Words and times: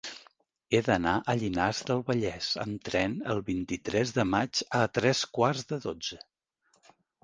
He 0.69 0.79
d'anar 0.87 1.13
a 1.17 1.35
Llinars 1.41 1.81
del 1.91 2.01
Vallès 2.09 2.49
amb 2.65 2.89
tren 2.91 3.15
el 3.37 3.45
vint-i-tres 3.53 4.17
de 4.19 4.29
maig 4.35 4.67
a 4.83 4.85
tres 5.01 5.27
quarts 5.39 5.67
de 5.75 5.85
dotze. 5.89 6.25